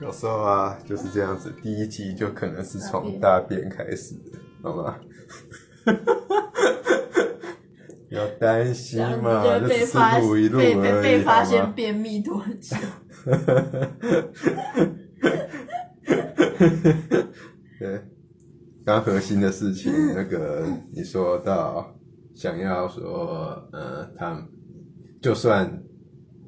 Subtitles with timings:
[0.00, 4.96] 有时候啊，就是这样子，第一集就可能是从大便开始的，好吗？
[8.08, 11.72] 不要担心嘛，就只是被发录一录被被而已，被发现？
[11.74, 12.76] 便秘多久？
[17.78, 18.00] 对，
[18.84, 21.94] 刚核心的事情，那个你说到
[22.34, 24.42] 想要说，呃，他们
[25.20, 25.82] 就算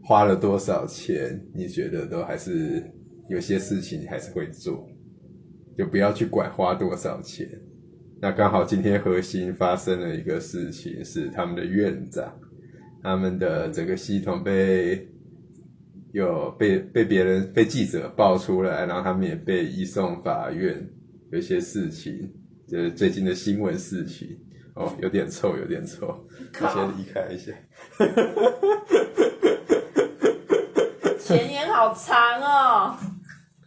[0.02, 2.82] 花了多少钱，你觉得都还是
[3.30, 4.88] 有些事情你还是会做，
[5.78, 7.48] 就不要去管花多少钱。
[8.20, 12.36] 那刚好今天核心发生了一个事情，是他们的院长，
[13.00, 15.08] 他们的整个系统被
[16.12, 20.84] 有被被别人被记者爆出来，然后他们也被移送法院，
[21.30, 22.32] 有一些事情，
[22.66, 24.36] 就是最近的新闻事情，
[24.74, 26.08] 哦，有点臭，有点臭，
[26.60, 27.52] 我先离开一下。
[31.22, 32.96] 前言好长哦，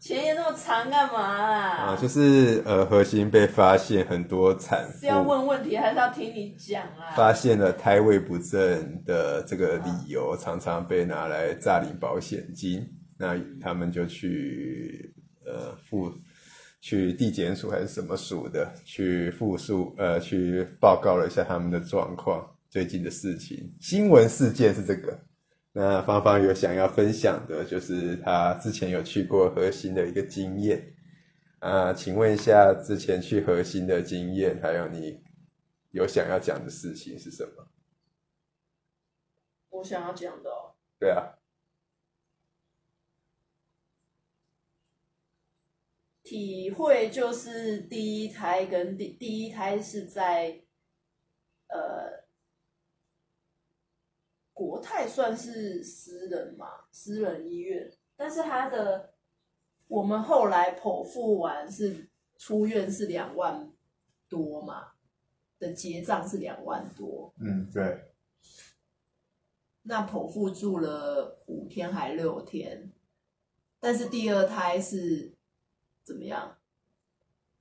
[0.03, 1.69] 前言那么长干嘛啦？
[1.77, 7.15] 啊，就是呃，核心被发现很多产是要问问题，还是要听你讲啊？
[7.15, 12.85] 发现了胎位不正的这个理由，常常被拿来诈领保险金。
[13.17, 16.13] 那他们就去呃复
[16.81, 25.17] 去地检署还是什么署的去复述呃去报告了一下他们的状况，最近的事情，新闻事件是这个。
[25.75, 30.95] 那芳芳有想要分享的，就是她之前有去过核心的一个经验。
[31.59, 35.23] 啊，请问一下之前去核心的经验，还有你
[35.91, 37.67] 有想要讲的事情是什么？
[39.69, 41.39] 我想要讲的哦，对啊，
[46.21, 50.61] 体会就是第一胎跟第第一胎是在
[51.67, 52.22] 呃
[54.65, 59.13] 国泰算是私人嘛，私人医院，但是他的
[59.89, 63.69] 我们后来剖腹完是出院是两万
[64.29, 64.93] 多嘛，
[65.59, 68.05] 的结账是两万多，嗯，对，
[69.81, 72.89] 那剖腹住了五天还六天，
[73.81, 75.33] 但是第二胎是
[76.03, 76.57] 怎么样？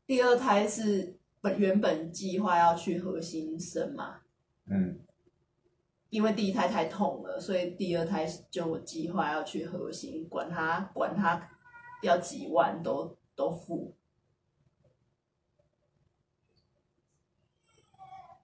[0.07, 4.21] 第二胎是本原本计划要去核心生嘛，
[4.67, 5.01] 嗯。
[6.13, 11.49] 因为第一胎太痛了，所以第二胎就计划要去核心，管他管他
[12.03, 13.97] 要几万都都付。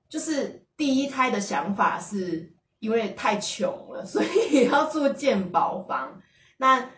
[0.08, 6.22] 就是第一胎的想法是因为太穷了，所以要住健保房。
[6.56, 6.90] 那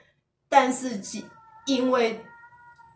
[0.49, 1.01] 但是
[1.67, 2.25] 因为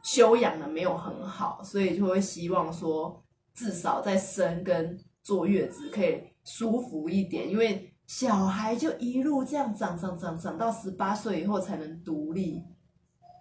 [0.05, 3.21] 休养的没有很好，所以就会希望说
[3.53, 12.62] 至少在生跟坐月子可以舒服一点，因为小孩就一路这样长长长长到十八岁以后才能独立。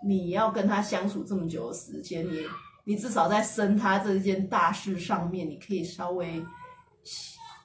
[0.05, 2.45] 你要跟他相处这么久的时间，你
[2.85, 6.45] 你至少在生他这件大事上面，你可以稍微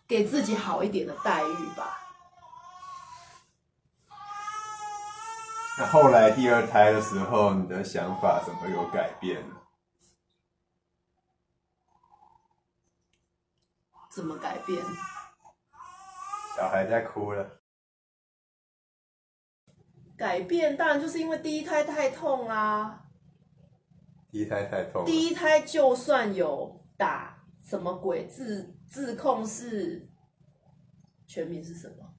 [0.06, 1.96] 给自己好一点的待遇吧。
[5.78, 9.54] 那后来第二胎的时候，你的想法怎么有改变呢？
[14.10, 14.82] 怎么改变？
[16.58, 17.60] 小孩在哭了，
[20.16, 23.06] 改变当然就是因为第一胎太痛啦、
[24.28, 30.10] 第一胎太痛，第一胎就算有打什么鬼自自控是
[31.28, 32.12] 全名是什么？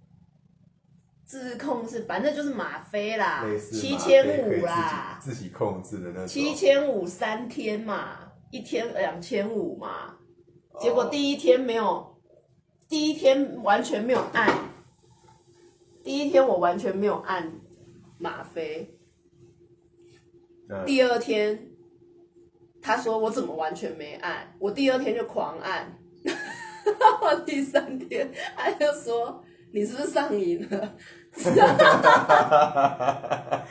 [1.26, 10.18] 自控是反正就是吗啡啦七千五啦，自己控制的那种，七千五三天嘛，一天两千五嘛，
[10.80, 11.10] 结果哦。
[11.12, 12.19] 第一天没有，
[12.90, 14.52] 第一天完全没有按，
[16.04, 17.52] 第一天我完全没有按
[18.18, 18.98] 吗啡，
[20.70, 21.68] 嗯第二天
[22.82, 25.96] 他说我怎么完全没按，我第二天就狂按，
[27.46, 30.96] 第三天他就说你是不是上瘾了？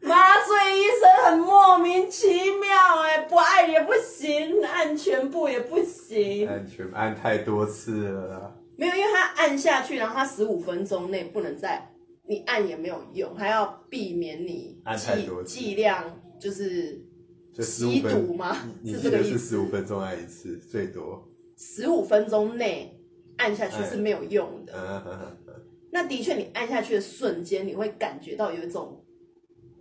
[0.00, 6.48] 麻醉医生很莫名其妙哎、不按也不行，按全部也不行。
[6.48, 11.92] 按全按太多次了啦，没有，因为它按下去，然后它十五分钟内不能再，
[12.26, 17.04] 你按也没有用，它要避免你按太剂多次剂量就是
[17.52, 18.56] 就十五吸分毒吗？
[18.82, 19.66] 是这个意记得是十五。
[19.66, 21.28] 分钟按一次最多，
[21.58, 22.98] 十五分钟内
[23.36, 24.72] 按下去是没有用的。
[24.72, 25.54] 嗯嗯嗯嗯
[25.92, 29.04] 那的确，你按下去的瞬间，你会感觉到有一种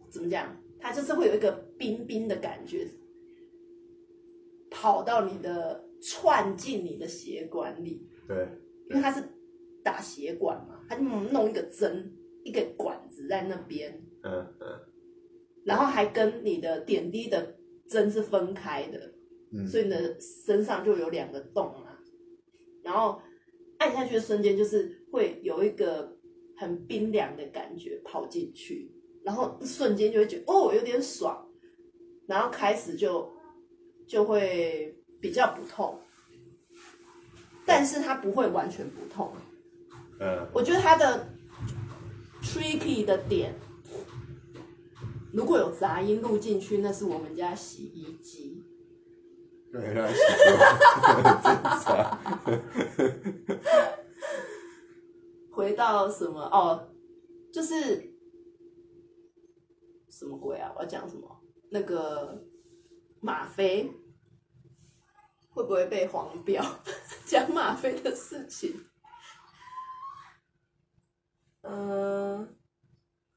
[0.10, 0.58] 怎么讲？
[0.78, 2.86] 它就是会有一个冰冰的感觉，
[4.70, 8.48] 跑到你的窜进你的血管里，对，
[8.90, 9.24] 因为它是
[9.84, 12.12] 打血管嘛，他就弄一个针，
[12.44, 13.92] 一个管子在那边，
[14.24, 14.80] 嗯嗯，
[15.64, 17.56] 然后还跟你的点滴的
[17.88, 19.14] 针是分开的，
[19.52, 21.98] 嗯，所以你的身上就有两个洞嘛。
[22.84, 23.22] 然后
[23.78, 26.18] 按下去的瞬间，就是会有一个
[26.58, 28.92] 很冰凉的感觉跑进去，
[29.24, 31.48] 然后瞬间就会觉得哦有点爽，
[32.26, 33.32] 然后开始就
[34.08, 36.00] 就会比较不痛，
[37.70, 39.32] 但是它不会完全不痛。
[40.20, 41.30] 嗯，我觉得它的
[42.42, 43.54] tricky 的点，
[45.32, 48.66] 如果有杂音录进去，那是我们家洗衣机。
[55.52, 56.90] 回到什么哦，
[57.54, 58.12] 就是
[60.10, 60.74] 什么鬼啊？
[60.76, 61.40] 我要讲什么？
[61.70, 62.44] 那个
[63.22, 63.94] 吗啡
[65.60, 66.64] 会不会被黄标？
[67.28, 68.86] 讲吗啡的事情。
[71.64, 72.56] 嗯、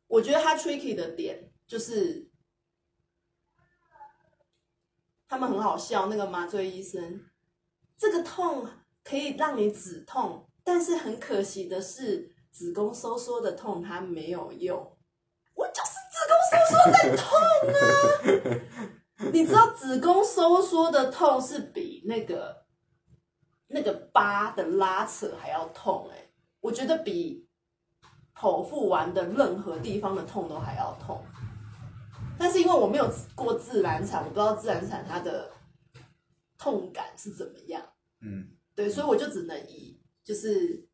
[0.07, 2.31] 我觉得他 tricky 的点就是
[5.27, 7.29] 他们很好笑，那个麻醉医生，
[7.99, 8.69] 这个痛
[9.03, 14.97] 可以让你止痛，但是很可惜的是，子宫收缩的痛它没有用。
[15.55, 17.27] 我就是子宫收缩在痛
[18.55, 19.27] 啊！
[19.33, 22.64] 你知道子宫收缩的痛是比那个
[23.69, 27.49] 那个疤的拉扯还要痛哎、我觉得比
[28.34, 31.25] 剖腹完的任何地方的痛都还要痛。
[32.38, 35.52] 但是因为我没有过自然产，我不知道自然产它的
[36.58, 37.82] 痛感是怎么样。
[38.20, 40.88] 嗯对，所以我就只能以就是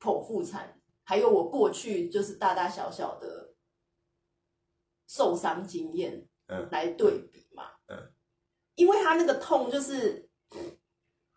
[0.00, 3.54] 剖腹产，还有我过去就是大大小小的
[5.06, 7.64] 受伤经验嗯来对比嘛。
[8.74, 10.28] 因为他那个痛就是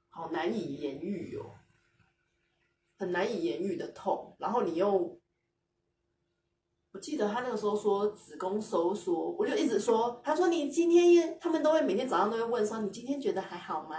[0.09, 1.55] 好难以言喻哦，
[2.97, 5.19] 很难以言喻的痛，然后你又。
[6.91, 13.97] 我记得他那个时候说子宫收缩，我就一直说，他说你今天，他们都会每天早上都会问说，你今天觉得还好吗？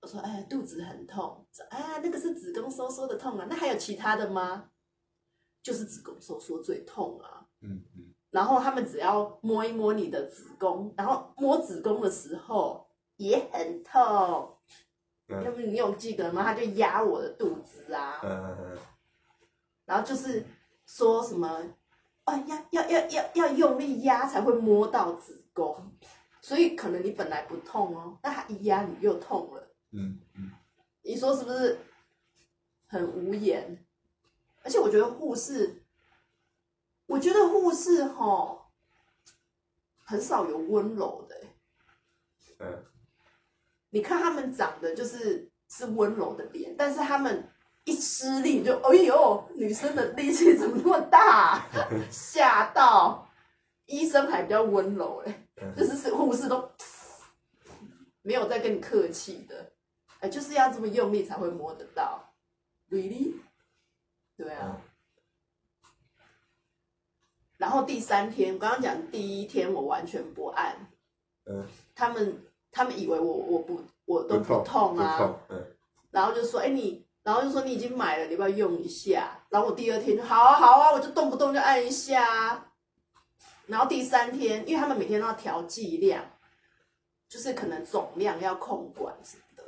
[0.00, 4.70] 我说哎，肚子很痛，说啊，那个是子宫收缩的痛啊，那还有其他的吗？
[5.62, 7.48] 就是子宫收缩最痛啊。
[7.60, 12.84] 嗯嗯然后他们只要摸一摸你的子宫，然后摸子宫的时候
[13.16, 14.50] 也很痛。
[15.28, 16.42] 嗯要不你有记得吗？
[16.42, 18.76] 他就压我的肚子啊，嗯
[19.86, 20.44] 然后就是
[20.84, 21.48] 说什么，
[22.24, 25.92] 啊，要要要要要用力压才会摸到子宫，
[26.40, 29.68] 所以可能你本来不痛哦，那他一压你又痛了。
[29.92, 30.50] 嗯嗯，
[31.02, 31.78] 你说是不是
[32.88, 33.86] 很无言？
[34.64, 35.83] 而且我觉得护士，
[37.06, 38.66] 我觉得护士哈
[40.04, 41.54] 很少有温柔的欸、
[42.58, 42.84] 嗯。
[43.90, 47.48] 你看他们长得就是是温柔的脸，但是他们
[47.84, 51.66] 一吃力就哎呦，女生的力气怎么那么大、
[52.10, 53.28] 吓到。
[53.86, 55.74] 医生还比较温柔哎、嗯。
[55.76, 56.70] 就是是护士都
[58.22, 59.72] 没有在跟你客气的，
[60.20, 62.32] 哎，就是要这么用力才会摸得到
[62.88, 63.34] ，really？
[64.36, 64.80] 对啊。
[67.64, 70.76] 然后第三天，我刚刚讲第一天我完全不按，
[71.46, 72.38] 嗯，他们
[72.70, 74.64] 他们以为我我不我都不痛
[74.94, 75.66] 痛啊，痛，嗯
[76.10, 79.40] 然后就说，哎你，然后就说你已经买了，你要不要用一下？
[79.48, 82.66] 然后我第二天就好啊好啊，我就动不动就按一下啊。
[83.66, 86.22] 然后第三天，因为他们每天都要调剂量，
[87.30, 89.64] 就是可能总量要控管什么的。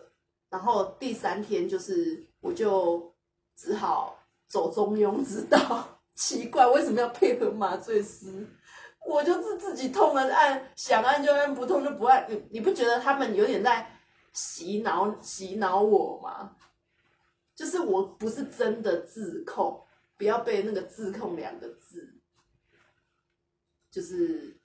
[0.51, 3.15] 然后第三天就是我就
[3.57, 5.96] 只好走中庸之道。
[6.17, 8.27] 奇怪，为什么要配合麻醉师？
[9.07, 12.27] 我就是自己痛了按，想按就按，不痛就不按。
[12.29, 13.89] 你你不觉得他们有点在
[14.33, 16.57] 洗脑洗脑我吗？
[17.55, 19.81] 就是我不是真的自控，
[20.19, 22.15] 不要被那个自控两个字，
[23.91, 24.57] 就是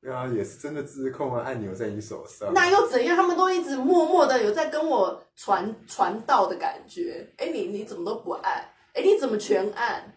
[0.00, 2.52] 对啊，也是真的自控啊，按钮在你手上。
[2.54, 3.14] 那又怎样？
[3.14, 7.28] 他们都一直默默的有在跟我传传道的感觉。
[7.36, 8.66] 哎，你你怎么都不按？
[8.94, 10.12] 哎，你怎么全按？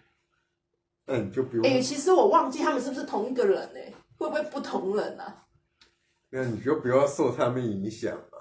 [1.05, 3.79] 那你就不用，哎，其实我忘记他们是不是同一个人呢？
[4.17, 5.45] 会不会不同人啊？
[6.29, 8.37] 那你就不要受他们影响嘛。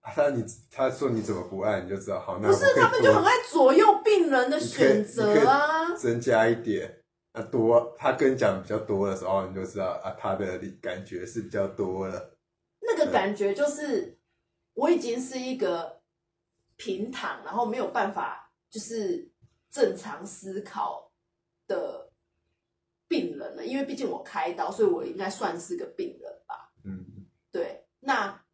[0.00, 5.94] 啊他你他说你怎么不爱，你就知道好，那不是他们就很爱左右病人的选择啊。
[5.94, 7.02] 增加一点。
[7.32, 12.36] 啊多他跟你讲比较多的时候，你就知道啊，他的感觉是比较多了。
[12.80, 14.16] 那个感觉就是
[14.74, 16.00] 我已经是一个
[16.76, 19.28] 平躺，然后没有办法就是
[19.70, 21.05] 正常思考
[21.66, 22.12] 的
[23.08, 23.64] 病人了。
[23.64, 26.72] 因为毕竟我开刀，所以我应该算是个病人吧。
[26.84, 28.44] 嗯，对，那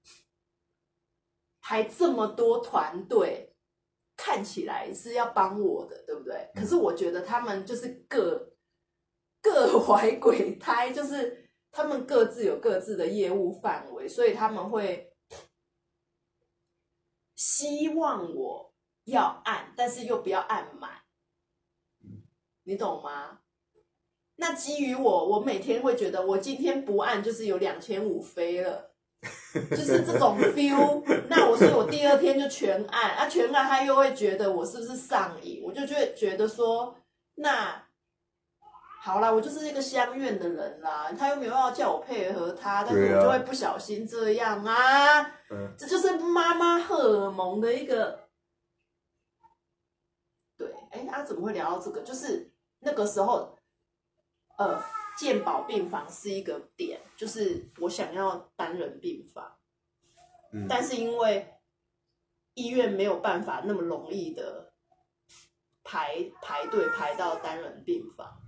[1.61, 3.55] 还这么多团队，
[4.17, 6.51] 看起来是要帮我的，对不对？
[6.55, 8.55] 可是我觉得他们就是各
[9.41, 15.13] 各怀鬼胎，就是他们各自有各自的业务范围，所以他们会
[17.37, 21.02] 希望我要按，但是又不要按满，
[22.65, 23.39] 你懂吗？
[24.37, 28.91] 那基于我，我每天会觉得我今天不按就是有两千五飞了，
[29.71, 31.03] 就是这种 feel。
[31.29, 36.97] 那我所以我第二天就全按，啊全按他又会觉得我是不是上瘾，我就会觉得说
[37.37, 37.83] 那。
[39.05, 48.29] 好啦，我就是一个相怨的人啦，他又没有要叫我配合他，但是我就会不小心这样啊，嗯这就是妈妈荷尔蒙的一个，
[50.57, 52.03] 对，哎，他、怎么会聊到这个？
[52.03, 52.52] 就是
[52.85, 53.57] 那个时候，
[54.59, 54.83] 呃，
[55.19, 59.57] 健保病房是一个点，就是我想要单人病房，
[60.53, 61.55] 嗯但是因为
[62.55, 64.73] 医院没有办法那么容易的
[65.85, 68.41] 排排队排到单人病房，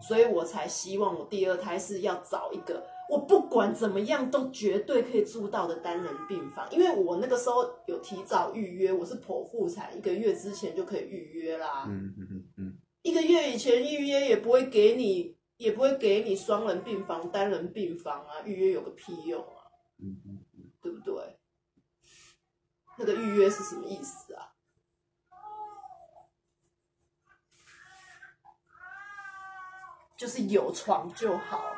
[0.00, 11.84] 所以我才希望我第二胎是要找一个我不管怎么样都绝对可以住到的单人病房，因为我那个时候有提早预约，我是剖腹产，一个月之前就可以预约啦。
[11.86, 12.73] 嗯嗯嗯嗯，
[13.04, 19.68] 一个月以前预约也不会给你，也不会给你双人病房、单人病房啊，预约有个屁用啊，
[19.98, 21.38] 嗯嗯对不对？
[22.96, 24.54] 那个预约是什么意思啊？
[30.16, 31.76] 就是有床就好，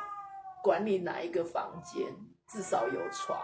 [0.63, 2.05] 管你哪一个房间，
[2.47, 3.37] 至少有床。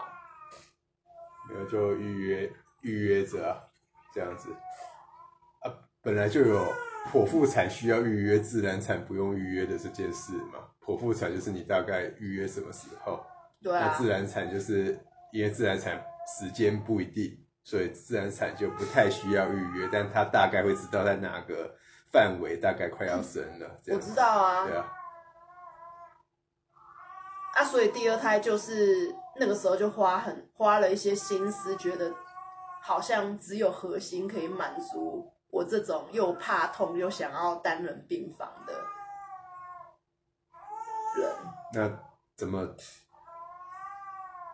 [1.50, 2.50] 没有就预约
[2.80, 3.60] 预约着啊，
[4.14, 4.56] 这样子
[5.60, 5.68] 啊，
[6.00, 6.72] 本来就有
[7.12, 10.58] 剖腹产需要预约，自然产不用预约的这件事嘛。
[10.84, 13.24] 剖腹产就是你大概预约什么时候，
[13.62, 14.98] 对啊那自，然产就是
[15.32, 16.02] 因为自然产
[16.38, 21.74] 时间不一定，所以自然产就不太需要预约，但他大概会知道在哪个
[22.10, 24.66] 范围，大概快要生了，这我样知道啊。
[24.66, 24.92] 对啊，
[27.54, 32.12] 啊，所以第二胎就是那个时候就花很花了一些心思，觉得
[32.82, 38.72] 好像只有核心可以满足我这种又怕痛又想要单人病房的
[41.16, 41.30] 人。
[41.72, 41.88] 那
[42.36, 42.74] 怎么？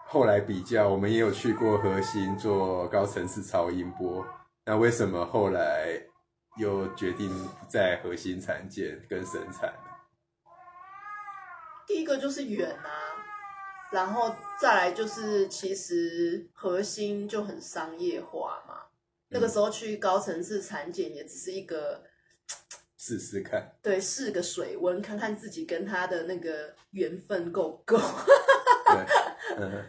[0.06, 4.26] 后来比较，我们也有去过核心做高层次超音波，
[4.66, 6.02] 那为什么后来
[6.58, 7.30] 又决定
[7.66, 9.90] 在核心产检跟生产呢？
[11.86, 12.90] 第一个就是远啊，
[13.90, 18.89] 然后再来就是其实核心就很商业化嘛。
[19.30, 22.02] 那个时候去高层次产检也只是一个
[22.98, 23.74] 试试看。
[23.82, 27.98] 对试个水温，看看自己跟他的那个缘分够不够。
[28.86, 29.06] 对，
[29.56, 29.84] 嗯，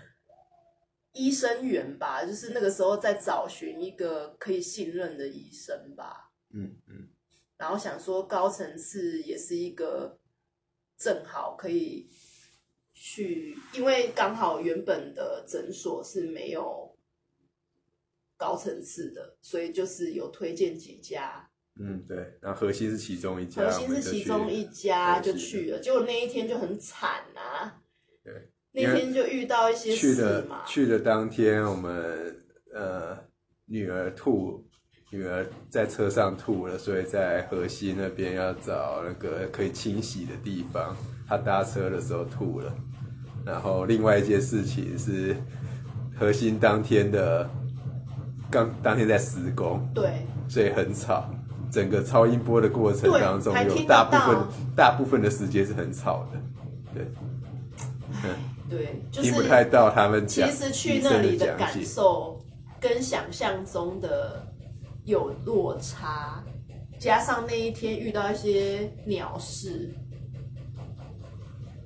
[1.14, 6.32] 医生缘吧，就是那个时候在找寻一个可以信任的医生吧。
[6.54, 7.10] 嗯嗯
[7.58, 10.20] 然后想说高层次也是一个
[10.98, 12.10] 正好可以
[12.94, 16.91] 去，因为刚好原本的诊所是没有
[18.42, 21.48] 高层次的，所以就是有推荐几家，
[21.80, 22.18] 嗯，对。
[22.42, 27.80] 然后核心是其中一家，核心是其中一家就去了，结果那一天就很惨啊。
[28.24, 28.34] 对，
[28.72, 32.36] 那天就遇到一些去事嘛，的去的当天，我们
[32.74, 33.16] 呃
[33.66, 34.66] 女儿吐，
[35.12, 40.98] 女儿在车上吐了，所以在河西那边要找那个可以清洗的地方。
[41.28, 42.76] 她搭车的时候吐了，
[43.46, 45.36] 然后另外一件事情是
[46.20, 47.50] 核心当天的
[48.52, 51.28] 刚当天在施工，对，所以很吵。
[51.72, 54.38] 整个超音波的过程当中，有大部分
[54.76, 56.38] 大部分的时间是很吵的，
[56.94, 57.08] 对，
[58.70, 61.72] 对， 就是听不太到他们讲其实去那里的感。
[61.82, 62.38] 受
[62.78, 64.46] 跟想象中的
[65.06, 66.44] 有落差，
[67.00, 69.96] 加上那一天遇到一些鸟事，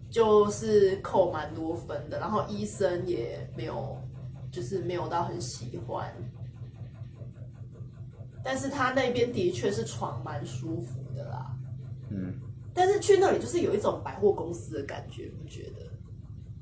[0.09, 3.95] 就是扣蛮多分的，然后医生也没有，
[4.49, 6.11] 就是没有到很喜欢。
[8.45, 11.57] 但是他那边的确是床蛮舒服的啦，
[12.11, 12.31] 嗯，
[12.75, 15.89] 但是去那里就是有一种百货公司的感觉，不觉得？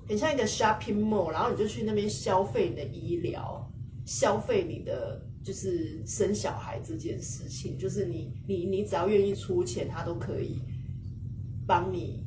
[0.07, 3.69] 很像一个 shopping mall，然后你就去那边消费你的医疗，
[4.05, 10.61] 消费你的就是生小孩这件事情，就是你你你只要愿意出钱，他都可以
[11.67, 12.25] 帮你，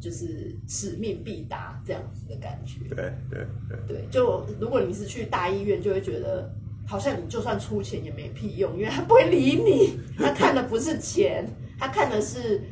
[0.00, 2.80] 就是使命必达这样子的感觉。
[2.88, 3.46] 对对
[3.86, 6.54] 对，对，就如果你是去大医院，就会觉得
[6.86, 11.46] 好像你就算出钱也没屁用，因为他不会理你， 他看的不是钱，
[11.78, 12.62] 他看的是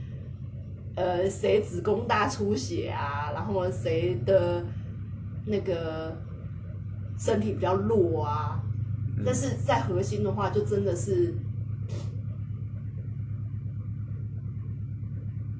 [0.94, 4.64] 呃谁子宫大出血啊，然后谁的
[5.46, 6.16] 那个
[7.18, 8.62] 身体比较弱啊。
[9.24, 11.34] 但是在核心的话，就真的是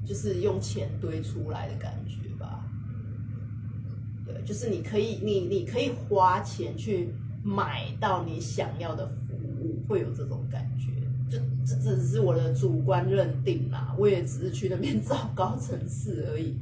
[0.05, 2.65] 就是用钱堆出来的感觉吧。
[4.25, 10.91] 对，就是你可以，你你可以花钱去买到你想要的服务，会有这种感觉。
[11.29, 16.55] 就这只是我的主观认定啦，我也只是去那边找高层次而已。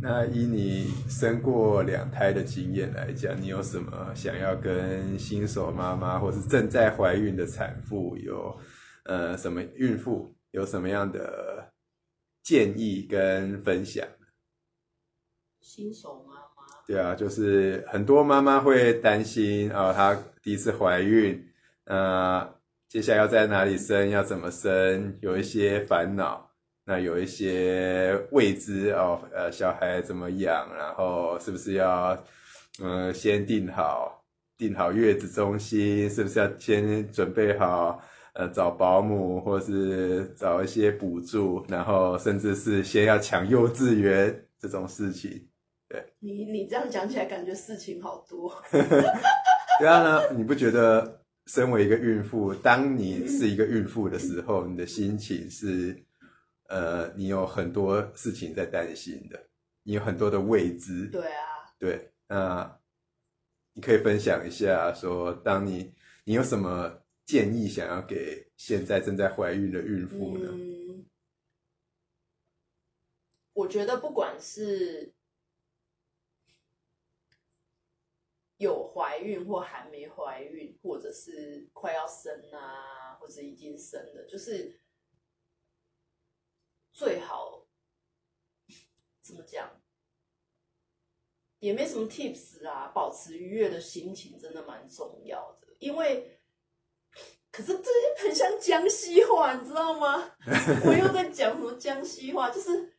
[0.00, 8.58] 那以你生过两胎的经验来讲，你有什么想要跟新手妈妈或是正在怀孕的产妇有
[9.04, 11.72] 呃什么孕妇有什么样的
[12.42, 14.06] 建议跟分享？
[15.60, 16.31] 新手妈妈，
[16.92, 21.42] 对啊，就是很多妈妈会担心啊，她第一次怀孕，
[21.86, 22.46] 呃，
[22.86, 26.50] 接下来要在哪里生，要怎么生，有一些烦恼。
[26.84, 32.22] 那有一些未知哦，呃，小孩怎么养，然后是不是要，
[32.82, 34.22] 呃，先定好
[34.58, 38.02] 定好月子中心，是不是要先准备好，
[38.34, 45.48] 呃，找保姆或是找一些补助，然后甚至是先要抢幼稚园这种事情，
[45.92, 46.12] 对。
[46.20, 48.50] 你你这样讲起来，感觉事情好多。
[49.78, 56.02] 对啊，呢，你不觉得身为一个孕妇，当你是一个孕妇的时候，你的心情是？
[56.68, 59.38] 呃，你有很多事情在担心的，
[59.82, 61.06] 你有很多的未知。
[61.08, 62.80] 对啊，对，那
[63.74, 65.92] 你可以分享一下，说当你
[66.24, 70.48] 你有什么建议想要给现在正在怀孕的孕妇呢？
[70.50, 71.04] 嗯，
[73.52, 75.12] 我觉得不管是
[78.62, 84.78] 有怀孕或还没怀孕，或者是快要生啊，或者已经生的，就是。
[86.94, 87.66] 最好
[89.22, 89.80] 怎么讲？
[91.58, 95.74] 也没什么 tips 啊，保持愉悦的心情真的蛮重要的。
[95.78, 96.38] 因为，
[97.50, 97.90] 可是这
[98.22, 100.36] 很像江西话，你知道吗？
[100.84, 102.50] 我又在讲什么江西话？
[102.50, 102.91] 就是，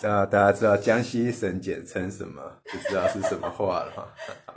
[0.00, 2.60] 大大家知道江西省简称什么？
[2.64, 4.14] 不知道是什么话了哈。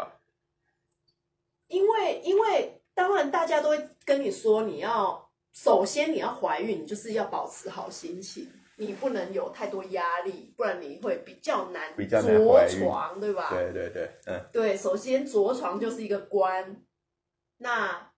[1.67, 5.23] 因为，因为当然大家都会跟你说，你要。
[5.53, 13.49] 首先，你要怀孕，你就是要保持好心情，你不能有太多压力，不然你会比较难着床，对吧？
[13.51, 14.75] 对对对，嗯，对。
[14.75, 16.83] 首先，着床就是一个关。
[17.59, 18.11] 那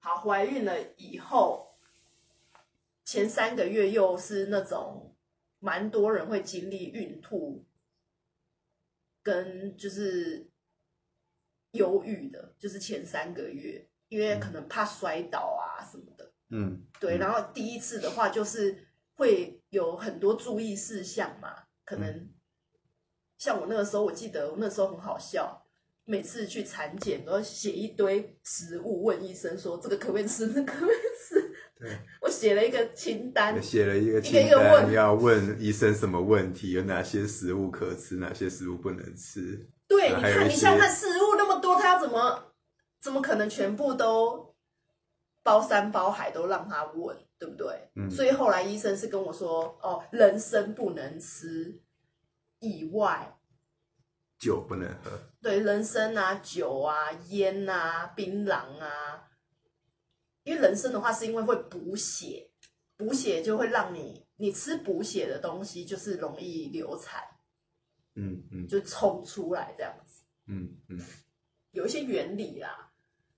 [0.00, 1.68] 好，怀孕了以后，
[3.04, 5.09] 前三个月又是那种
[5.60, 7.64] 蛮多人会经历孕吐，
[9.22, 10.50] 跟就是
[11.70, 13.86] 忧郁的，就是前三个月。
[14.10, 17.16] 因为可能怕摔倒啊什么的，嗯，对。
[17.18, 21.62] 然后第一次的话，就是会有很多注意事项嘛。
[21.84, 22.28] 可能
[23.38, 25.64] 像我那个时候，我记得我那时候很好笑，
[26.04, 31.49] 每次去产检都要写一堆食物，问医生说这个可不可以吃，那可不可以吃。
[31.80, 39.66] 对，我写了一个清单，写了一个清单，要问医生什么问题，有哪些食物可吃，哪些食物不能吃。
[39.88, 42.52] 对，你看，你想看食物那么多，他要怎么？
[43.00, 44.54] 怎么可能全部都
[45.42, 47.88] 包山包海都让他问，对不对？
[47.96, 48.10] 嗯。
[48.10, 51.80] 所以后来医生是跟我说：“哦，人参不能吃，
[52.58, 53.38] 以外
[54.38, 59.29] 酒不能喝。”对，人参啊、酒啊、烟啊、槟榔啊，
[60.50, 62.50] 因为人参的话是因为会补血，
[62.96, 67.22] 补血就会让你你吃补血的东西就是容易流产，
[68.16, 71.00] 嗯嗯，就冲出来这样子，嗯嗯，
[71.70, 72.92] 有一些原理啦。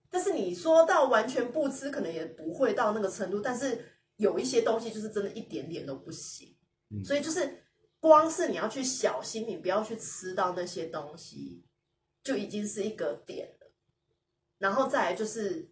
[0.08, 3.40] 但是你说到完全不吃，可能也不会到那个程度。
[3.40, 3.84] 但是
[4.16, 6.56] 有一些东西就是真的一点点都不行，
[7.04, 7.62] 所以就是
[8.00, 11.62] 光是你要去小心，你不要去吃到那些东西，
[12.22, 13.70] 就已经是一个点了。
[14.58, 15.68] 然后再来就是，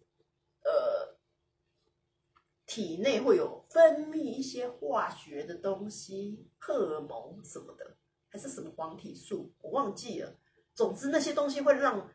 [2.73, 7.97] 体内会有分泌一些化学的东西，荷尔蒙什么的，
[8.29, 10.33] 还是什么黄体素，我忘记了。
[10.73, 12.09] 总之那些东西会让。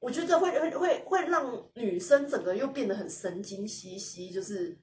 [0.00, 4.78] 我觉得会会会会让女生整个又变得很神经兮兮，就是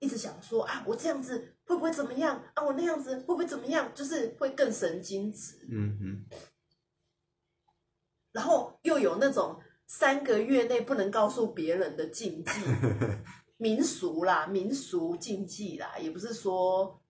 [0.00, 2.64] 一直想说啊，我这样子会不会怎么样啊？
[2.64, 3.94] 我那样子会不会怎么样？
[3.94, 5.64] 就是会更神经质。
[5.70, 6.26] 嗯嗯。
[8.32, 12.50] 然后又有那种三个月内不能告诉别人的禁忌
[13.62, 17.00] 民俗啦，民俗禁忌啦，也不是说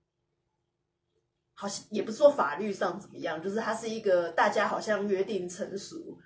[1.55, 6.19] 好像也不是说法律上怎么样，就是它是一个大家好像约定成熟。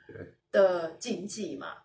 [0.53, 1.83] 的禁忌嘛，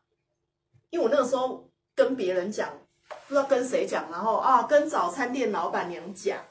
[0.92, 2.88] 因为我那个时候跟别人讲，
[3.28, 6.46] 不知道跟谁讲，然后啊，跟早餐店老板娘讲，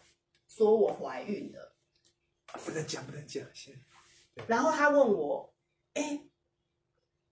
[0.46, 1.74] 说我怀孕了，
[2.64, 3.74] 不能讲，不能讲，先。
[4.46, 5.55] 然后他问我，
[5.94, 6.29] 哎，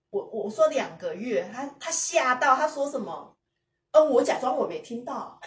[0.08, 3.36] 我我说两个月，他他吓到，他说什么？
[3.92, 5.40] 呃，我假装我没听到。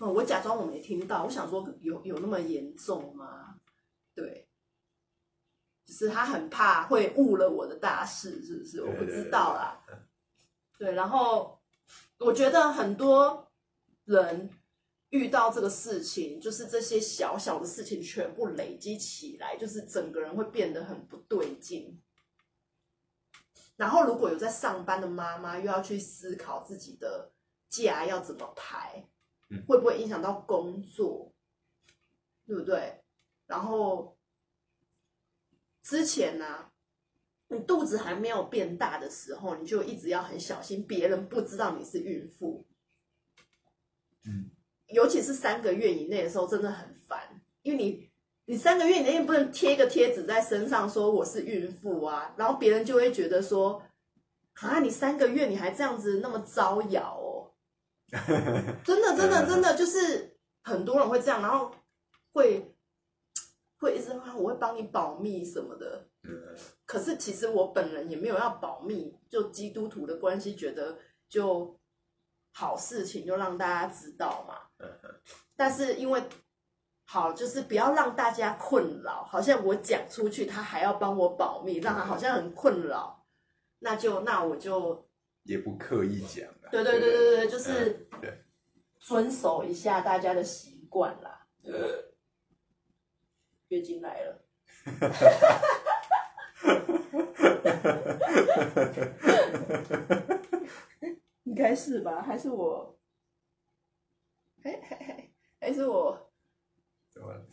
[0.00, 3.56] 嗯，我假装我没听到，我想说有有那么严重吗？
[4.14, 4.48] 对，
[5.84, 8.82] 只是他很怕会误了我的大事，是不是？
[8.82, 9.80] 我不知道啦。
[10.78, 11.60] 对，然后
[12.18, 13.50] 我觉得很多
[14.04, 14.50] 人
[15.10, 22.00] 遇到这个事情，就是这些小小的事情全部累积起来，就是整个人会变得很不对劲。
[23.76, 27.32] 然后，如果有在上班的妈妈，又要去思考自己的
[27.68, 29.08] 假要怎么排，
[29.48, 31.32] 嗯会不会影响到工作，
[32.46, 33.02] 对不对？
[33.46, 34.16] 然后
[35.82, 36.70] 之前呢、
[37.48, 42.66] 你肚子还没有变大的时候，你就一直要很小心，别人不知道你是孕妇。
[44.24, 44.50] 嗯，
[44.86, 48.11] 尤其是三个月以内的时候，真的很烦，因为你
[48.46, 53.82] 你三个月你也不能贴一个贴纸在身上说我是孕妇啊，然后别人就会觉得说，
[54.54, 57.54] 啊，你三个月你还这样子那么招摇哦，
[58.84, 61.72] 真的真的真的就是很多人会这样，然后
[62.32, 62.74] 会
[63.78, 66.42] 会一直说啊我会帮你保密什么的，嗯
[66.84, 71.78] 可是其实我本人也没有要保密，就基督徒的关系，觉得就
[72.52, 74.56] 好事情就让大家知道嘛。
[75.56, 76.22] 但是因为
[77.12, 83.26] 好，就是不要让大家困扰，好像我讲出去，他还要帮我保密，让他好像很困扰，
[83.80, 85.06] 那就那我就
[85.42, 86.70] 也不刻意讲啊。
[86.70, 88.44] 对对对对对，就是嗯对
[88.98, 91.46] 遵守一下大家的习惯啦。
[93.68, 94.42] 月经来了。
[101.44, 102.22] 应该是吧？
[102.22, 102.98] 还是我？
[104.62, 106.31] 哎哎哎，还是我？
[107.12, 107.46] 怎么了？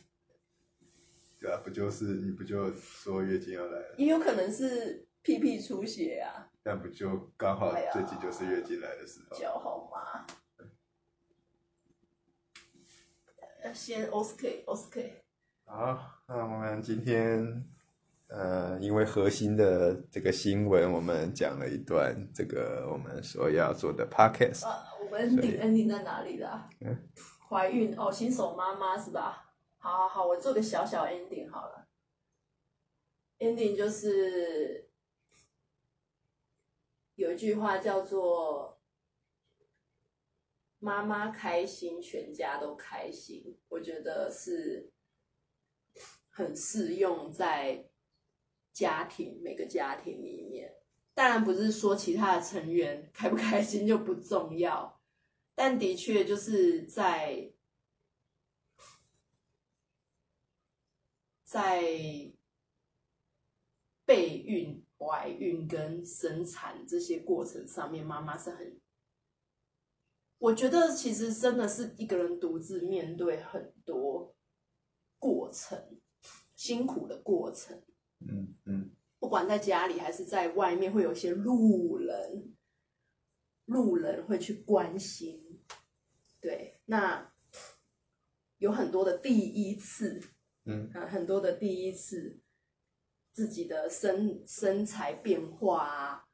[1.39, 9.38] 对啊，不就是你不就说月经要来了，也有可能是屁屁出血啊，那不就刚好最近就是月经来的时候？
[9.38, 10.26] 脚好麻。
[13.62, 15.12] 呃先 OSK OSK，
[15.65, 17.65] 好，那我们今天
[18.28, 24.65] 呃，因为核心的这个新闻，我们讲了一段这个我们所要做的 podcast。
[24.65, 26.69] 啊，我们 ending ending 在哪里啦？
[26.80, 26.98] 嗯
[27.50, 29.48] 怀孕哦，新手妈妈是吧？
[29.82, 31.88] 好好好，我做个小小 ending 好了。
[33.39, 34.89] ending 就是
[37.15, 38.82] 有一句话叫做
[40.80, 44.92] “妈妈开心，全家都开心”，我觉得是
[46.30, 47.89] 很适用在
[48.74, 50.76] 家庭每个家庭里面。
[51.13, 55.02] 当然不是说其他的成员开不开心就不重要，
[55.56, 57.48] 但的确就是在
[61.49, 61.81] 在
[64.05, 68.79] 备孕、怀孕跟生产这些过程上面，妈妈是很，
[70.38, 74.35] 我觉得其实真的是一个人独自面对很多
[75.17, 75.99] 过程，
[76.55, 77.81] 辛苦的过程。
[78.19, 82.55] 嗯嗯不管在家里还是在外面，会有一些路人，
[83.65, 85.59] 路人会去关心，
[86.39, 87.33] 对，那
[88.59, 90.21] 有很多的第一次，
[90.69, 90.89] 嗯。
[90.93, 92.39] 啊，很多的第一次，
[93.32, 96.25] 自己的身身材变化啊，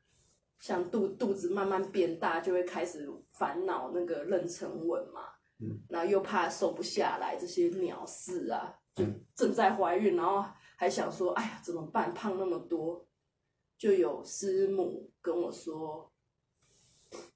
[0.60, 5.22] 像肚肚子慢慢变大，就会开始烦恼那个妊娠纹嘛，
[5.60, 9.26] 嗯，然后又怕瘦不下来，这些鸟事啊，就嗯。
[9.36, 10.44] 正在怀孕，然后
[10.78, 12.14] 还想说，哎呀，怎么办？
[12.14, 13.06] 胖那么多，
[13.78, 16.12] 就有师母跟我说，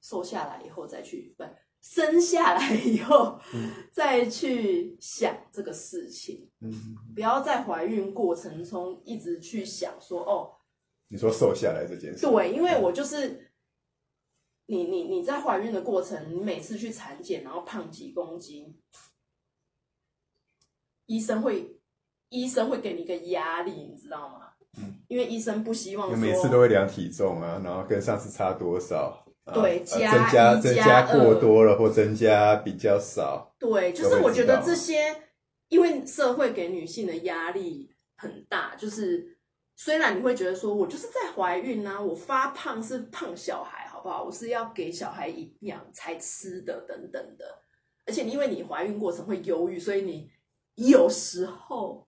[0.02, 1.44] 瘦下来以后再去，不
[1.82, 6.50] 生下来以后、嗯 再去想这个事情。
[6.62, 10.52] 嗯，不要在怀孕过程中一直去想说哦，
[11.08, 13.52] 你说瘦下来这件事，对，因为我就是
[14.68, 18.78] 你你你在怀孕的过程，你每次去产检，然后胖几公斤，
[21.06, 21.80] 医生会
[22.30, 24.54] 医生会给你一个压力，你知道吗？
[24.78, 35.24] 嗯，因为医生不希望你每次都会量体重啊，然后跟上次差多少，啊对增加增加过多了或增加比较少，对，就是我觉得这些，
[35.70, 39.38] 因为社会给女性的压力很大，就是
[39.76, 44.24] 虽然你会觉得说我就是在怀孕啊，我发胖是胖小孩，好不好？
[44.24, 47.60] 我是要给小孩营养才吃的，等等的。
[48.06, 50.30] 而且因为你怀孕过程会忧郁，所以你
[50.76, 52.08] 有时候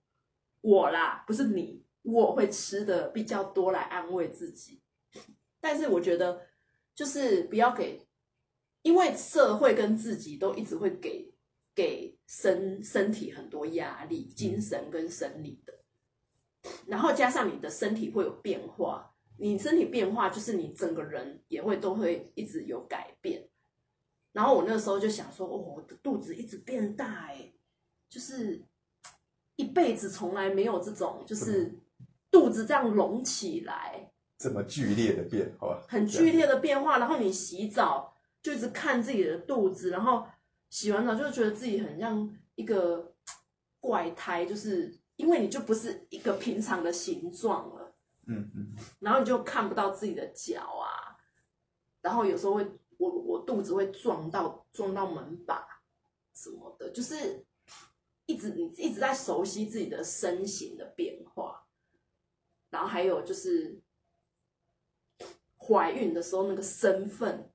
[0.61, 4.81] 我啦，不是你，我会吃的比较多来安慰自己。
[5.59, 6.41] 但是我觉得
[6.95, 8.05] 就是不要给，
[8.81, 11.33] 因为社会跟自己都一直会给
[11.73, 15.73] 给身身体很多压力，精神跟生理的，
[16.85, 23.47] 然后加上你的身体会有变化，你身体变化就是你整个人也会都会一直有改变。
[24.33, 27.51] 然后我那时候就想说，哦，我的肚子一直变大，哎，
[28.09, 28.61] 就是
[29.55, 31.73] 一辈子从来没有这种，就是
[32.29, 34.10] 肚子这样隆起来，
[34.41, 36.97] 这么剧烈的变化，很剧烈的变化。
[36.97, 40.25] 然后你洗澡就一直看自己的肚子，然后
[40.69, 43.13] 洗完澡就觉得自己很像一个
[43.79, 51.15] 怪胎，就是因为你就不是一个平常的形状了，嗯嗯，然后你就看不到自己的脚啊，
[52.01, 55.63] 然后有时候会我我肚子会撞到撞到门把
[56.33, 57.45] 什么的，就是
[58.25, 61.67] 一直你一直在熟悉自己的身形的变化，
[62.71, 63.79] 然后还有就是
[65.67, 67.51] 怀孕的时候那个身份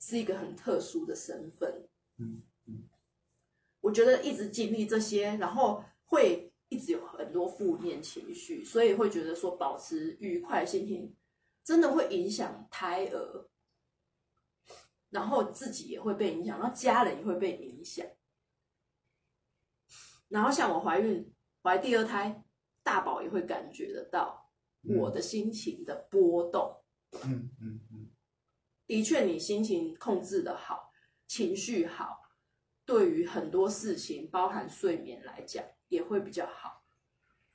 [0.00, 1.88] 是一个很特殊的身份，
[2.18, 2.42] 嗯
[3.80, 11.16] 我觉得一直经历这些，然后会一直有很多负面情绪，所以会觉得说保持愉快心情
[11.64, 13.48] 真的会影响胎儿，
[15.08, 18.06] 然后自己也会被影响，然后家人也会被影响。
[20.28, 22.44] 然后像我怀孕怀第二胎，
[22.82, 26.79] 大宝也会感觉得到我的心情的波动。
[27.24, 28.10] 嗯嗯嗯，
[28.86, 30.92] 的确，你心情控制的好，
[31.26, 32.22] 情绪好，
[32.84, 36.84] 对于很多事情，包含睡眠来讲，也会比较好。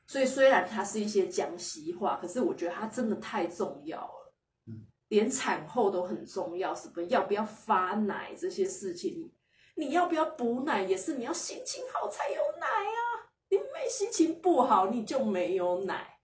[0.07, 4.33] 所以虽然它是一些讲习话，可是我觉得它真的太重要了。
[4.67, 9.31] 嗯，连产后都很重要，什么要不要发奶这些事情，
[9.75, 13.31] 你要不要补奶，也是你要心情好才有奶啊。
[13.49, 16.19] 你没心情不好，你就没有奶。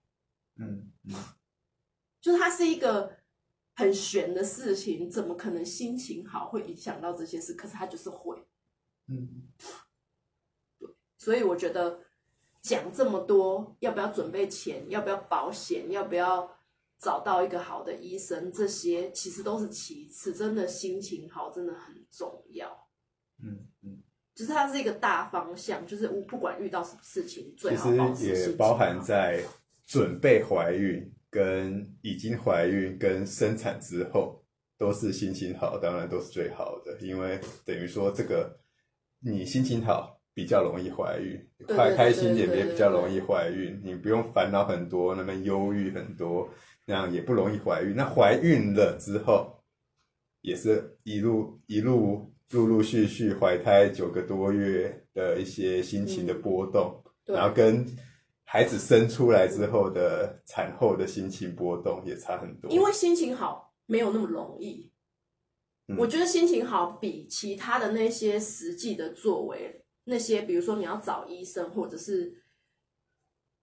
[0.57, 1.13] 嗯嗯，
[2.19, 3.17] 就是它是一个
[3.81, 7.53] 很悬的事情，怎么可能心情好会影响到这些事？
[7.53, 8.37] 可是他就是会，
[9.07, 9.43] 嗯
[10.79, 11.99] 对所以我觉得
[12.61, 16.57] 讲这么多，要不要准备钱，要不要保险，要不要
[16.97, 22.87] 找到一个好的医生，这些其实都是其次，真的心情好真的很重要。
[23.43, 24.03] 嗯嗯，
[24.35, 29.43] 就是它是一个大方向，就是我不管遇到什么事情，最其好保持实也包含在
[29.85, 34.43] 准备怀孕、跟已经怀孕、跟生产之后，
[34.77, 38.59] 都是心情好，当然都是最好的，因为等于说这个
[39.21, 40.19] 你心情好。
[40.33, 43.77] 比较容易怀孕，快开心点比较容易怀孕。
[43.83, 46.49] 你不用烦恼很多，那么忧郁很多，
[46.85, 47.93] 那样也不容易怀孕。
[47.93, 49.61] 那怀孕了之后，
[50.39, 57.85] 也是一路一路陆陆续续怀胎九个多月的一些心情的波动，对然后跟
[58.51, 62.69] 孩子生出来之后的产后的心情波动也差很多。
[62.69, 64.91] 因为心情好没有那么容易。
[65.87, 65.95] 嗯。
[65.97, 72.43] 我觉得心情好比其他的那些实际的作为，那些比如说你要找医生，或者是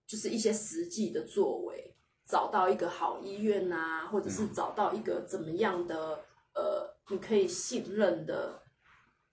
[0.07, 6.19] 就是一些实际的作为，找到一个好医院啊，或者是找到一个怎么样的
[6.55, 8.63] 呃，你可以信任的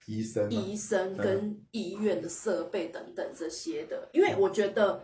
[0.06, 5.02] 医生嘛医生跟医院的设备等等这些的，因为我觉得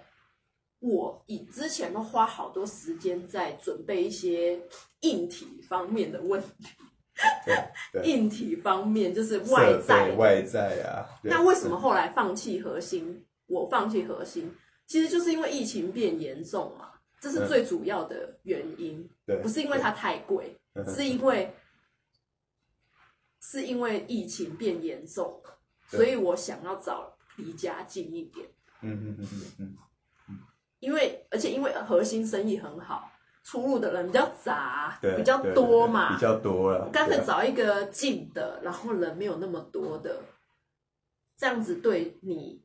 [0.82, 4.60] 我以之前都花好多时间在准备一些
[5.00, 6.74] 硬体方面的问题，
[8.02, 11.06] 硬体方面就是外在外在啊。
[11.22, 13.24] 那为什么后来放弃核心？
[13.46, 14.52] 我放弃核心，
[14.86, 21.54] 其实就是因为疫情变严重嘛，这是最主要的原因，对不是因为它太贵，是因为
[23.40, 25.40] 是因为疫情变严重
[25.86, 28.48] 所以我想要找离家近一点，
[28.80, 29.76] 嗯嗯嗯嗯嗯，
[30.82, 33.08] 因为而且因为核心生意很好，
[33.44, 36.88] 出入的人比较杂，比较多嘛，比较多了。
[36.92, 40.20] 干脆找一个近的，然后人没有那么多的，
[41.36, 42.60] 这样子对你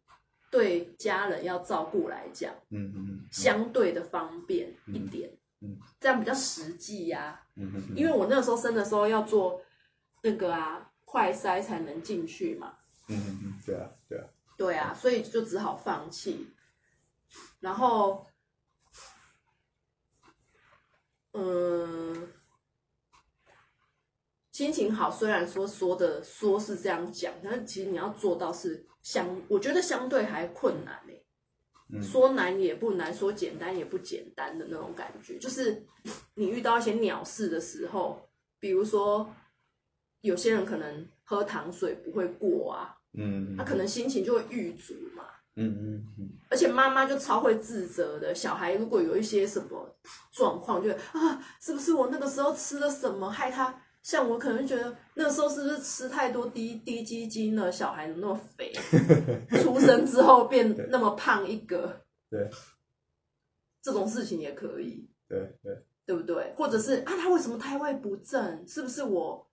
[0.49, 5.29] 对家人要照顾来讲，嗯嗯嗯相对的方便一点，
[5.61, 9.61] 嗯嗯这样比较实际呀、嗯嗯，因为我那个时候生的时候要做
[10.23, 12.73] 那个啊快筛才能进去嘛，
[13.09, 14.25] 嗯嗯嗯，对啊对啊，
[14.57, 16.47] 对啊，所以就只好放弃。
[17.59, 18.27] 然后，
[21.33, 22.31] 嗯，
[24.51, 31.13] 心情好，虽然说说的说是这样讲，但是其实你要做到是相，我觉得相对还困难呢、
[31.89, 35.85] 嗯说难也不难，说简单也不简单的那种感觉，就是
[36.35, 39.33] 你遇到一些鸟事的时候，比如说
[40.19, 45.23] 有些人可能喝糖水不会过啊，嗯，他可能心情就会郁卒嘛。
[45.57, 49.97] 嗯嗯嗯而且妈妈就超会自责的，小孩如果有一些什么
[50.31, 53.81] 状况，就啊，是不是我那个时候吃了什么害他？
[54.03, 58.71] 像我可能觉得那个时候是不是吃太多低低基金了，小孩那么肥，
[59.61, 62.49] 出生之后变 那么胖一个，对
[63.81, 66.53] 这种事情也可以，对对，对不对？
[66.55, 68.65] 或者是啊，他为什么胎位不正？
[68.67, 69.46] 是不是我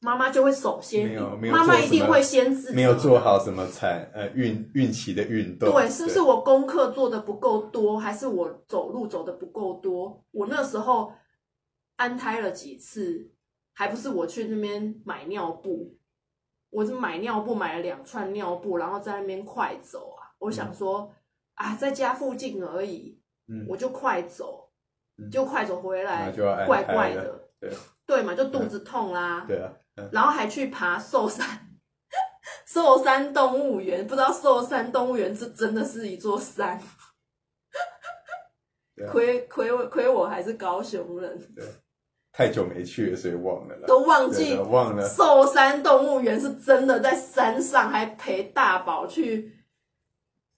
[0.00, 10.22] 妈妈就会首先没有没有妈妈一定会先自责没有做好什么产呃孕孕期的运动，对，是不是我功课做的不够多，还是我走路走的不够多？
[10.30, 11.12] 我那时候
[11.96, 13.30] 安胎了几次，
[13.72, 15.96] 还不是我去那边买尿布，
[16.70, 20.36] 我是买尿布买了两串尿布，然后在那边快走啊。
[20.38, 21.10] 我想说、
[21.54, 24.68] 啊，在家附近而已，嗯，我就快走，
[25.16, 27.70] 嗯就快走回来，就要怪怪的，对
[28.04, 29.46] 对嘛，就肚子痛啦。
[29.48, 30.08] 对啊，嗯。
[30.12, 31.44] 然后还去爬寿山，
[32.66, 36.80] 寿山动物园，不知道寿山动物园是真的是一座山，
[39.10, 41.38] 亏亏我亏我还是高雄人，
[42.32, 49.52] 太久没去了，所以忘了啦，都忘对记忘了，寿山动物园是真的在山上，还陪大宝去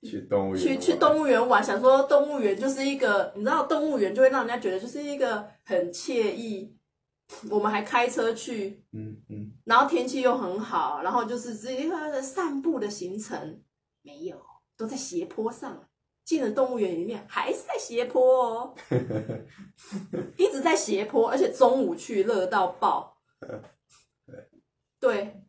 [0.03, 6.78] 去动物园玩，去去动物园玩，想说动物园就是一个，你知道动物园就会让人家觉得就是一个很惬意。
[7.51, 13.63] 我们还开车去，嗯嗯，然后天气又很好，然后就是只一个散步的行程，
[14.03, 14.41] 没有，
[14.77, 15.89] 都在斜坡上。
[16.25, 18.75] 进了动物园里面，还是在斜坡哦，
[20.37, 23.17] 一直在斜坡，而且中午去热到爆。
[25.01, 25.43] 对，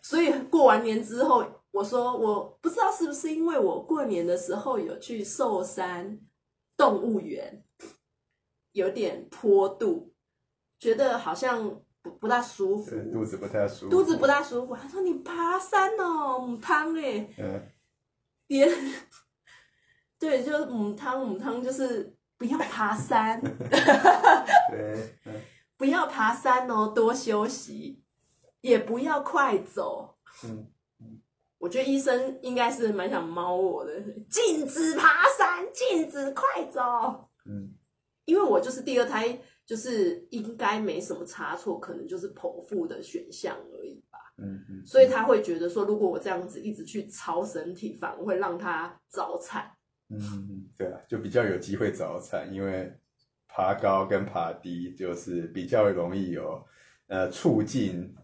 [0.00, 6.18] 所以过完年之后，我说我不知道是不是因为我过年的时候有去寿山
[6.78, 7.62] 动物园，
[8.72, 10.11] 有点坡度，
[10.82, 11.62] 觉得好像
[12.02, 12.90] 不不大舒服。
[13.12, 14.74] 肚子不太舒服，肚子不大舒服。
[14.74, 17.62] 他说：“你爬山哦，母汤哎，嗯，
[18.48, 18.68] 别
[20.18, 23.40] 对，就是母汤母汤，就是不要爬山
[24.70, 25.34] 对，嗯
[25.76, 28.02] 不要爬山哦，多休息，
[28.60, 30.16] 也不要快走。
[30.42, 30.66] 嗯，
[31.58, 37.28] 我觉得医生应该是蛮想猫我的，禁止爬山，禁止快走。
[37.46, 37.72] 嗯
[38.24, 39.36] 因为我就是第二胎，
[39.72, 44.18] 就是应该没什么差错，可能就是剖腹的选项而已吧。
[44.36, 49.74] 嗯嗯，所以他会觉得说，如果我这样子一直去操身体，反而会让他早产。
[50.10, 52.92] 嗯对啊，就比较有机会早产，因为
[53.48, 56.62] 爬高跟爬低就是比较容易有
[57.06, 58.14] 呃促进，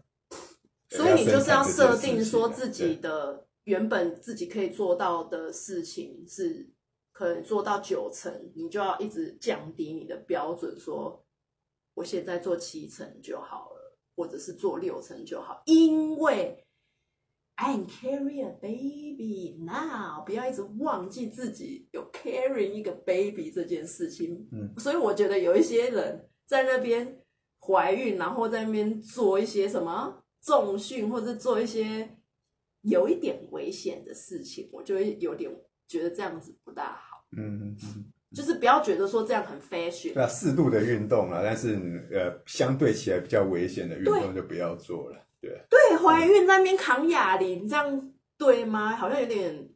[0.91, 6.69] 所以你就是要设定说自己的原本自己可以做到的事情是
[7.11, 11.25] 可能做到九成，你就要一直降低你的标准，说
[11.99, 16.65] 我现在做七成就好了，或者是做六成就好，因为
[17.57, 24.47] I'm carry a baby now，不要一直忘记自己有 carry 一个 baby 这件事情。
[24.53, 27.21] 嗯，所以我觉得有一些人在那边
[27.59, 32.17] 怀孕，然后在那边做一些什么重训，或者做一些
[32.83, 35.53] 有一点危险的事情，我就会有点
[35.85, 37.27] 觉得这样子不大好。
[37.37, 41.75] 嗯嗯嗯，就是不要觉得说这样很 fashion，对啊，适度的运动啊，但是
[42.11, 48.95] 呃相对起来比较危险的运动就不要做了，对啊，对，怀孕在那边扛哑铃，这样对吗？
[48.95, 49.69] 好像有点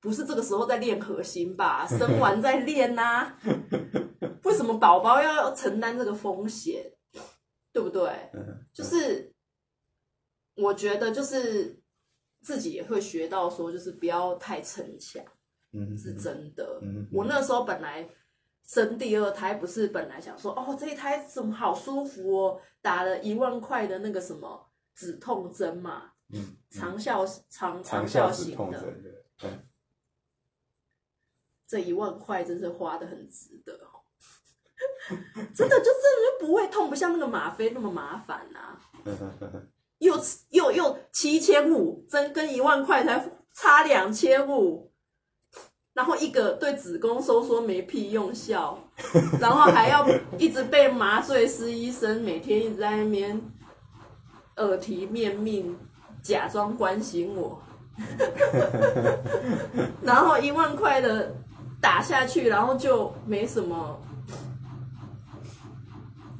[0.00, 1.84] 不是这个时候在练核心吧？
[1.90, 3.36] 生完再练呐、
[4.44, 6.92] 为什么宝宝要承担这个风险？
[7.72, 8.08] 对不对？
[8.34, 9.32] 嗯就是
[10.54, 11.78] 我觉得就是
[12.40, 15.22] 自己也会学到说，就是不要太逞强，
[15.72, 16.78] 嗯是真的。
[16.82, 18.08] 嗯我那时候本来
[18.64, 29.10] 生第二胎，不是本来想说，哦，这一胎怎么好舒服哦，打了一万块的那个什么止痛针嘛，嗯，长效长长效型的，针的，
[29.44, 29.64] 嗯
[31.66, 34.00] 这一万块真是花的很值得哦。
[35.54, 38.80] 真的就真的就不会痛，不像那个吗啡那么麻烦啊。
[39.98, 40.14] 又
[40.50, 44.92] 又又七千五，真跟一万块才差两千五，
[45.98, 48.78] 然后一个对子宫收缩没屁用效，
[49.40, 50.06] 然后还要
[50.38, 53.40] 一直被麻醉师医生每天一直在那边
[54.58, 55.76] 耳提面命，
[56.22, 57.60] 假装关心我，
[60.00, 61.34] 然后一万块的
[61.80, 64.00] 打下去，然后就没什么，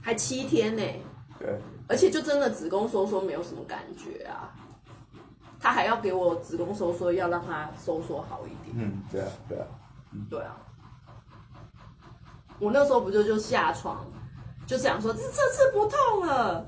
[0.01, 0.83] 还七天呢、
[1.41, 1.49] 对，
[1.89, 4.55] 而且就真的子宫收缩没有什么感觉啊，
[5.61, 8.77] 他还要给我子宫收缩，要让它收缩好一点。
[8.77, 9.67] 嗯，对啊，对啊，
[10.31, 10.57] 对啊，
[12.59, 14.07] 我那时候不就就下床，
[14.67, 16.67] 就想说这这次不痛了，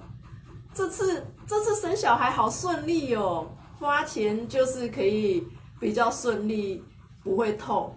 [0.75, 3.47] 这次这次生小孩好顺利哦，
[3.79, 5.47] 花钱就是可以
[5.79, 6.85] 比较顺利，
[7.23, 7.97] 不会痛。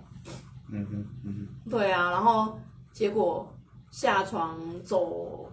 [0.70, 2.60] 嗯哼嗯哼对啊，然后
[2.92, 3.48] 结果
[3.92, 5.52] 下床走，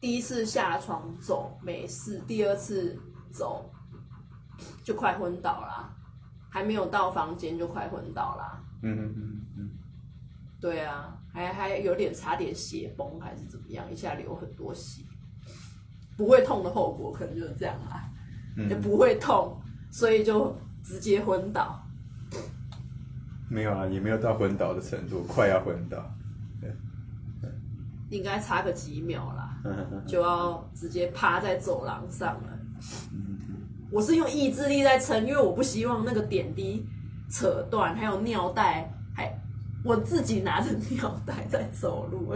[0.00, 2.96] 第一次下床走没事，第二次
[3.32, 3.68] 走
[4.84, 5.90] 就快昏倒啦，
[6.48, 8.62] 还没有到房间就快昏倒啦。
[8.82, 9.70] 嗯嗯嗯嗯
[10.60, 15.02] 对啊，还还有点差点血崩还是怎么样，一下流很多血。
[16.16, 18.08] 不会痛的后果可能就是这样啦，
[18.68, 19.60] 也不会痛，
[19.90, 21.82] 所以就直接昏倒。
[23.50, 25.98] 没有啊，也没有到昏倒的程度，快要昏倒。
[28.10, 29.58] 应该差个几秒啦，
[30.06, 32.58] 就要直接趴在走廊上了。
[33.90, 36.86] 我是用意志力在撑，因为我不希望那个点滴
[37.30, 39.32] 扯断，还有尿袋，还
[39.84, 42.32] 我自己拿着尿袋在走路。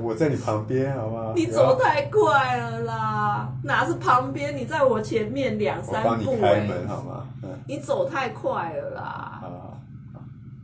[0.00, 1.32] 我在你旁边，好不好？
[1.34, 3.52] 你走太快了啦！
[3.64, 4.56] 哪是旁边？
[4.56, 6.08] 你在我前面两三步。
[6.08, 7.26] 我帮你开门好吗？
[7.66, 9.42] 你走太快了啦！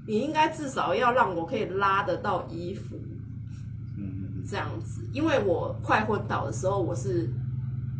[0.06, 2.96] 你应该至少要让我可以拉得到衣服，
[3.96, 7.28] 嗯，这样子，因为我快昏倒的时候，我是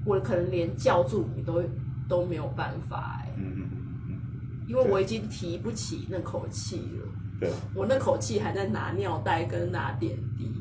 [0.05, 1.63] 我可能连叫住你都
[2.09, 3.69] 都没有办法哎，嗯嗯
[4.09, 4.21] 嗯，
[4.69, 7.09] 因为我已经提不起那口气了，
[7.41, 10.53] 对，我那口气还在拿尿袋跟拿点滴，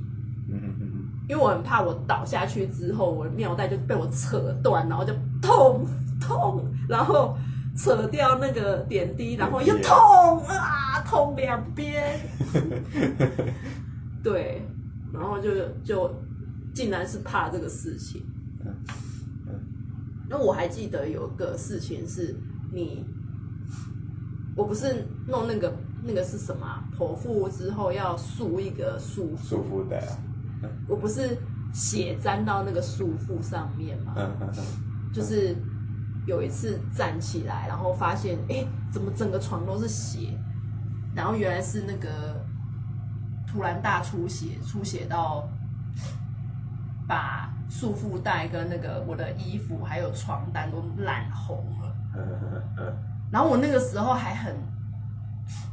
[0.50, 0.88] 嗯嗯嗯，
[1.30, 5.86] 因为我很怕我倒下去之后，我尿袋就被我扯断，然后就痛
[6.20, 7.38] 痛，然后。
[7.74, 12.20] 扯掉那个点滴，然后又痛啊，痛两边。
[14.22, 14.62] 对，
[15.14, 15.50] 然后就
[15.82, 16.14] 就
[16.74, 18.22] 竟然是怕这个事情。
[20.32, 22.36] 那我还记得有个事情是，
[22.72, 23.06] 你
[24.56, 25.72] 我不是弄那个
[26.02, 26.66] 那个是什么？
[26.98, 30.18] 剖腹之后要束一个束束缚带啊。
[30.88, 31.38] 我不是
[31.74, 34.16] 血沾到那个束缚上面嘛？
[35.14, 35.54] 就是。
[36.28, 40.38] 有一次站起来，然后发现，哎，怎么整个床都是血？
[41.16, 42.40] 然后原来是那个
[43.48, 45.50] 突然大出血，出血到
[47.08, 51.96] 把束缚带跟那个我的衣服还有床单都染红了。
[53.32, 54.56] 然后我那个时候还很，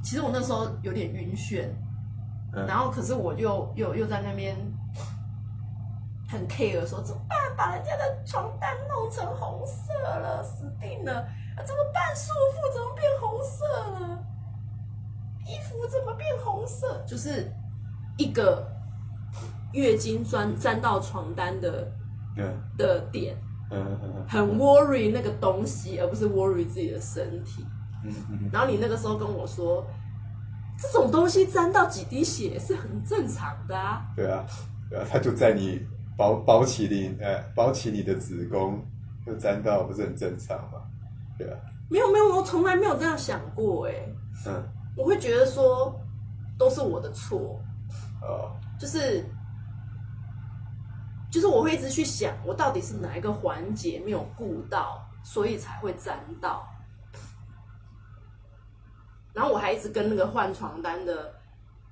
[0.03, 1.69] 其实我那时候有点晕眩，
[2.67, 4.57] 然后可是我又又又在那边。
[6.31, 7.39] 很 care 说怎么办？
[7.57, 11.27] 把人家的床单弄成红色了，死定了！
[11.65, 12.15] 怎么办？
[12.15, 14.23] 束缚怎么变红色了？
[15.47, 17.03] 衣服怎么变红色？
[17.07, 17.51] 就是
[18.19, 18.63] 一个
[19.73, 21.91] 月经沾沾到床单的
[22.77, 23.37] 的点，
[24.29, 27.65] 很 worry 那个东西，而不是 worry 自己的身体。
[28.53, 29.87] 然后你那个时候跟我说，
[30.81, 34.07] 这种东西沾到几滴血是很正常的啊。
[34.15, 34.45] 对啊，
[34.89, 35.87] 对啊，它就在你。
[36.19, 38.85] 包包起你，呃，包起你的子宫，
[39.25, 40.83] 就沾到不是很正常吗？
[41.39, 41.57] 对啊。
[41.89, 43.95] 没有没有，我从来没有这样想过，哎。
[44.45, 44.69] 嗯。
[44.97, 45.97] 我会觉得说，
[46.59, 47.63] 都是我的错。
[48.21, 48.51] 哦。
[48.81, 49.25] 就是，
[51.31, 56.67] 就是我会一直去想，我到底是哪一个环节没有顾到，所以才会沾到。
[59.35, 61.35] 然后我还一直跟那个换床单的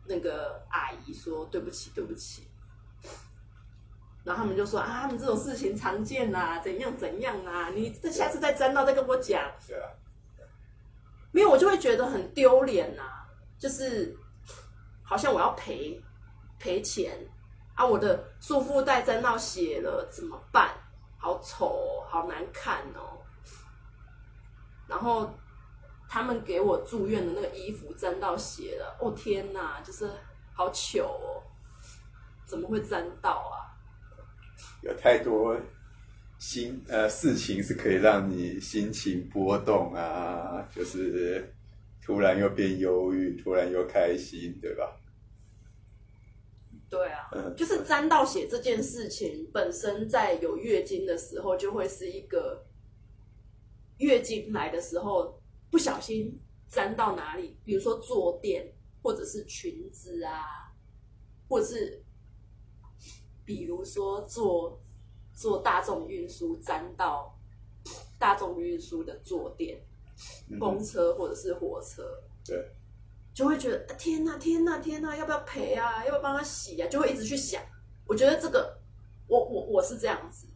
[0.07, 2.49] 那个阿姨说：“对不起，对不起。”
[4.24, 9.41] 然后他们就说啊，他们这种事情常见啊，怎样怎样啊，你这下次再沾到再跟我讲。
[9.68, 9.89] 对啊。
[11.30, 13.03] 没有，我就会觉得很丢脸呐，
[13.59, 14.16] 就是
[15.05, 16.03] 好像我要赔
[16.59, 17.16] 赔钱
[17.76, 20.70] 啊，我的束缚带沾到血了怎么办？
[21.18, 23.22] 好丑，哦好难看哦。
[24.88, 25.32] 然后
[26.08, 30.08] 他们给我住院的那个衣服沾到血了，哦天哪，就是
[30.54, 31.42] 好糗哦，
[32.46, 33.76] 怎么会沾到啊？
[34.82, 35.56] 有太多
[36.38, 41.52] 心呃事情是可以让你心情波动啊，就是
[42.00, 44.96] 突然又变忧郁，突然又开心，对吧？
[46.89, 52.66] 对啊，就是沾到血这件事情本身，在有月经的时候就会是一个
[53.99, 58.72] 月经来的时候不小心沾到哪里，比如说坐垫
[59.03, 60.72] 或者是裙子啊，
[61.49, 62.03] 或者是。
[63.45, 64.82] 比如说坐
[65.32, 67.39] 坐大众运输沾到
[68.18, 69.80] 大众运输的坐垫，
[70.59, 72.03] 公车或者是火车，
[72.45, 72.57] 对，
[73.37, 76.03] 就会觉得天哪天哪天哪，要不要赔啊？
[76.05, 76.89] 要不要帮他洗啊？
[76.89, 77.62] 就会一直去想。
[78.07, 78.78] 我觉得这个，
[79.28, 80.47] 我我我是这样子，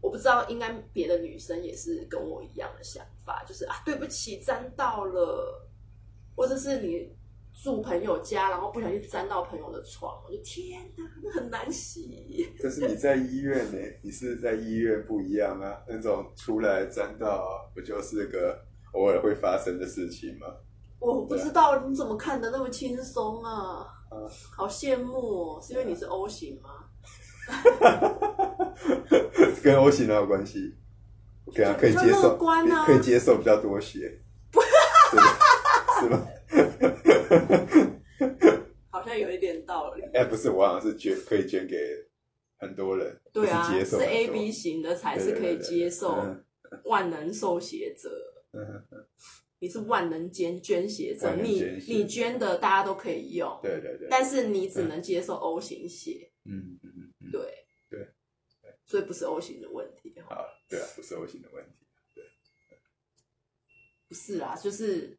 [0.00, 5.68] 我不知道应该别的女生也是跟我一样的想法，就是啊，对不起沾到了，
[6.36, 7.12] 或者是你。
[7.54, 12.50] 住朋友家，然后不小心沾到朋友的床，我就天哪，那很难洗。
[12.58, 18.58] 可是你在医院呢，你是在医院不一样啊，那种出来沾到，不就是个
[18.94, 20.46] 偶尔会发生的事情吗？
[21.02, 23.84] 我不知道你怎么看的那么轻松啊，
[24.56, 26.70] 好羡慕哦，是因为你是 O 型吗？
[29.62, 30.74] 跟 O 型哪有关系？
[31.52, 32.38] 对啊，可以接受，
[32.86, 34.22] 可以接受比较多血，
[36.00, 36.24] 是吗？
[38.90, 40.02] 好像有一点道理。
[40.14, 41.76] 哎，不是，我好像是捐，可以捐给
[42.58, 46.44] 很多人，对啊，是接受是 A B 型的才是可以接受嗯
[46.84, 48.08] 万能受血者。
[48.52, 48.84] 嗯
[49.62, 58.08] 你是万能捐捐血者，你你捐的大家都可以用，对对对，但是你只能接受 O 型血，嗯嗯嗯嗯，对对，
[58.84, 62.24] 所以不是 O 型的问题啊，对啊，不是 O 型的问题，对
[64.08, 65.16] 不是啊，就是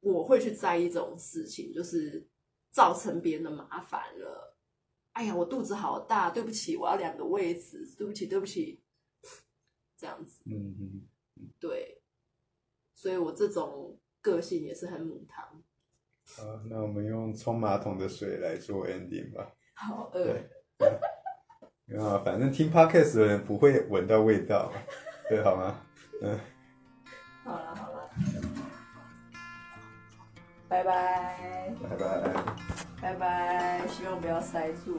[0.00, 2.28] 我会去在意这种事情，就是
[2.70, 4.54] 造成别人的麻烦了。
[5.12, 8.82] 哎呀，我肚子好大，对不起，我要两个位置，对不起，对不起，
[9.96, 11.97] 这样子，嗯嗯，对，
[13.00, 15.44] 所以我这种个性也是很母汤，
[16.36, 19.52] 好，那我们用冲马桶的水来做 ending 吧。
[19.74, 20.34] 好饿。
[21.96, 24.80] 啊，反正听 podcast 的人不会闻到味道嘛，
[25.28, 25.80] 对，好吗？
[26.22, 26.40] 嗯，
[27.44, 28.10] 好了好了，
[30.68, 32.44] 拜拜拜拜。
[33.00, 34.98] 拜拜，希望不要塞住。